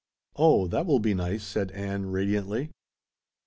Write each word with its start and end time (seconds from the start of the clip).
"Oh, 0.35 0.65
that 0.65 0.87
will 0.87 0.97
be 0.97 1.13
nice," 1.13 1.43
said 1.43 1.69
Ann 1.73 2.07
radiantly. 2.07 2.71